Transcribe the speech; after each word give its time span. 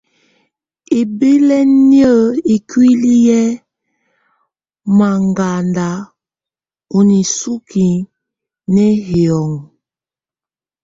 Ibílə́ninə̌ 0.99 2.13
ikuili 2.55 3.13
yɛ 3.27 3.41
manŋgada 4.97 5.89
ɔ 6.95 6.99
nisuki 7.07 7.87
nɛ 8.73 8.85
hiɔnŋɔ 9.07 9.63
t. 9.67 9.67